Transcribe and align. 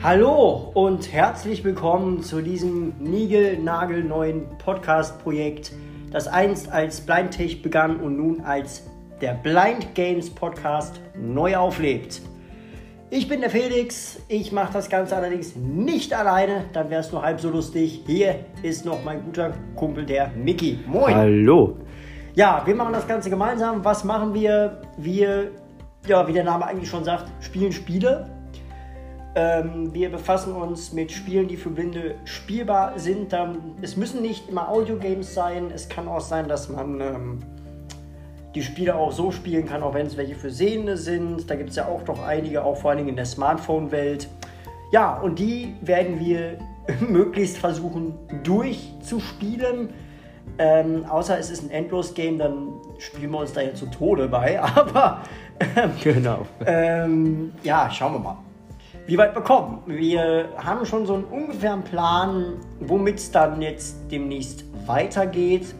Hallo 0.00 0.70
und 0.74 1.12
herzlich 1.12 1.64
willkommen 1.64 2.22
zu 2.22 2.40
diesem 2.40 2.92
niegelnagelneuen 3.00 4.46
Podcast-Projekt, 4.58 5.72
das 6.12 6.28
einst 6.28 6.70
als 6.70 7.00
Blindtech 7.00 7.62
begann 7.62 7.96
und 7.96 8.16
nun 8.16 8.40
als 8.42 8.88
der 9.20 9.34
Blind 9.34 9.96
Games 9.96 10.30
Podcast 10.30 11.00
neu 11.20 11.56
auflebt. 11.56 12.22
Ich 13.10 13.26
bin 13.26 13.40
der 13.40 13.50
Felix, 13.50 14.20
ich 14.28 14.52
mache 14.52 14.72
das 14.72 14.88
Ganze 14.88 15.16
allerdings 15.16 15.56
nicht 15.56 16.14
alleine, 16.14 16.66
dann 16.72 16.90
wäre 16.90 17.00
es 17.00 17.10
nur 17.10 17.22
halb 17.22 17.40
so 17.40 17.50
lustig. 17.50 18.04
Hier 18.06 18.36
ist 18.62 18.84
noch 18.84 19.02
mein 19.02 19.24
guter 19.24 19.52
Kumpel, 19.74 20.06
der 20.06 20.28
Mickey. 20.28 20.78
Moin. 20.86 21.12
Hallo. 21.12 21.76
Ja, 22.36 22.62
wir 22.64 22.76
machen 22.76 22.92
das 22.92 23.08
Ganze 23.08 23.30
gemeinsam. 23.30 23.84
Was 23.84 24.04
machen 24.04 24.32
wir? 24.32 24.80
Wir, 24.96 25.50
ja, 26.06 26.28
wie 26.28 26.34
der 26.34 26.44
Name 26.44 26.66
eigentlich 26.66 26.88
schon 26.88 27.02
sagt, 27.02 27.32
spielen 27.40 27.72
Spiele 27.72 28.37
ähm, 29.38 29.94
wir 29.94 30.10
befassen 30.10 30.52
uns 30.52 30.92
mit 30.92 31.12
Spielen, 31.12 31.46
die 31.46 31.56
für 31.56 31.70
Blinde 31.70 32.16
spielbar 32.24 32.98
sind. 32.98 33.32
Ähm, 33.32 33.76
es 33.82 33.96
müssen 33.96 34.20
nicht 34.20 34.48
immer 34.48 34.68
Audiogames 34.68 35.32
sein. 35.32 35.70
Es 35.72 35.88
kann 35.88 36.08
auch 36.08 36.20
sein, 36.20 36.48
dass 36.48 36.68
man 36.68 37.00
ähm, 37.00 37.38
die 38.56 38.64
Spiele 38.64 38.96
auch 38.96 39.12
so 39.12 39.30
spielen 39.30 39.64
kann, 39.64 39.84
auch 39.84 39.94
wenn 39.94 40.06
es 40.06 40.16
welche 40.16 40.34
für 40.34 40.50
Sehende 40.50 40.96
sind. 40.96 41.48
Da 41.48 41.54
gibt 41.54 41.70
es 41.70 41.76
ja 41.76 41.86
auch 41.86 42.02
doch 42.02 42.20
einige, 42.20 42.64
auch 42.64 42.78
vor 42.78 42.90
allen 42.90 42.98
Dingen 42.98 43.10
in 43.10 43.16
der 43.16 43.26
Smartphone-Welt. 43.26 44.28
Ja, 44.90 45.16
und 45.20 45.38
die 45.38 45.76
werden 45.82 46.18
wir 46.18 46.58
möglichst 47.08 47.58
versuchen 47.58 48.14
durchzuspielen. 48.42 49.90
Ähm, 50.58 51.04
außer 51.04 51.38
es 51.38 51.50
ist 51.50 51.62
ein 51.62 51.70
Endlos-Game, 51.70 52.38
dann 52.38 52.72
spielen 52.98 53.30
wir 53.30 53.38
uns 53.38 53.52
da 53.52 53.60
ja 53.60 53.72
zu 53.72 53.86
Tode 53.86 54.26
bei. 54.26 54.60
Aber 54.74 55.22
ähm, 55.60 55.92
genau. 56.02 56.44
Ähm, 56.66 57.52
ja, 57.62 57.88
schauen 57.88 58.14
wir 58.14 58.18
mal 58.18 58.47
wie 59.08 59.16
weit 59.16 59.34
wir 59.34 59.40
kommen. 59.40 59.80
Wir 59.86 60.50
haben 60.58 60.84
schon 60.84 61.06
so 61.06 61.14
einen 61.14 61.24
ungefähren 61.24 61.82
Plan, 61.82 62.56
womit 62.80 63.16
es 63.16 63.30
dann 63.30 63.62
jetzt 63.62 63.96
demnächst 64.10 64.64
weitergeht. 64.86 65.74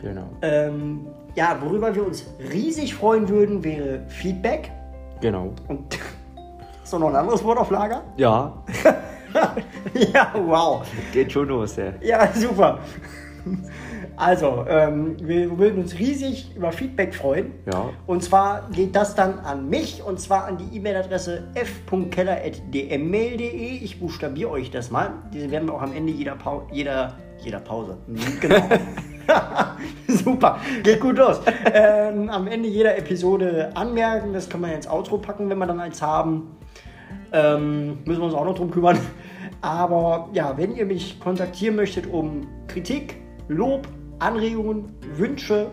Genau. 0.00 0.30
Ähm, 0.40 1.06
ja, 1.34 1.58
worüber 1.60 1.94
wir 1.94 2.06
uns 2.06 2.24
riesig 2.50 2.94
freuen 2.94 3.28
würden, 3.28 3.62
wäre 3.62 4.00
Feedback. 4.08 4.70
Genau. 5.20 5.52
Und 5.68 5.98
hast 6.82 6.90
du 6.94 6.98
noch 6.98 7.10
ein 7.10 7.16
anderes 7.16 7.44
Wort 7.44 7.58
auf 7.58 7.70
Lager? 7.70 8.02
Ja. 8.16 8.54
ja, 10.14 10.32
wow. 10.46 10.86
Geht 11.12 11.30
schon 11.30 11.48
los, 11.48 11.76
ja. 11.76 11.92
Ja, 12.00 12.32
super. 12.32 12.78
Also, 14.18 14.66
ähm, 14.68 15.16
wir 15.20 15.56
würden 15.58 15.82
uns 15.82 15.96
riesig 15.96 16.50
über 16.56 16.72
Feedback 16.72 17.14
freuen. 17.14 17.52
Ja. 17.72 17.90
Und 18.06 18.24
zwar 18.24 18.68
geht 18.72 18.96
das 18.96 19.14
dann 19.14 19.38
an 19.38 19.70
mich 19.70 20.02
und 20.04 20.18
zwar 20.18 20.46
an 20.46 20.58
die 20.58 20.76
E-Mail-Adresse 20.76 21.44
f.keller.dmmail.de. 21.54 23.76
Ich 23.76 24.00
buchstabiere 24.00 24.50
euch 24.50 24.72
das 24.72 24.90
mal. 24.90 25.10
Diese 25.32 25.52
werden 25.52 25.68
wir 25.68 25.74
auch 25.74 25.82
am 25.82 25.94
Ende 25.94 26.12
jeder, 26.12 26.34
Pau 26.34 26.66
jeder, 26.72 27.14
jeder 27.38 27.60
Pause. 27.60 27.96
Mhm, 28.08 28.40
genau. 28.40 28.60
Super, 30.08 30.58
geht 30.82 31.00
gut 31.00 31.16
los. 31.16 31.40
ähm, 31.72 32.28
am 32.28 32.48
Ende 32.48 32.68
jeder 32.68 32.98
Episode 32.98 33.70
anmerken. 33.74 34.32
Das 34.32 34.48
kann 34.48 34.62
man 34.62 34.72
ins 34.72 34.88
Outro 34.88 35.18
packen, 35.18 35.48
wenn 35.48 35.58
wir 35.58 35.66
dann 35.66 35.78
eins 35.78 36.02
haben. 36.02 36.56
Ähm, 37.32 37.98
müssen 38.04 38.20
wir 38.20 38.26
uns 38.26 38.34
auch 38.34 38.44
noch 38.44 38.56
drum 38.56 38.72
kümmern. 38.72 38.98
Aber 39.60 40.28
ja, 40.32 40.56
wenn 40.56 40.74
ihr 40.74 40.86
mich 40.86 41.20
kontaktieren 41.20 41.76
möchtet 41.76 42.08
um 42.08 42.48
Kritik, 42.66 43.14
Lob, 43.48 43.86
Anregungen, 44.18 44.94
Wünsche 45.14 45.70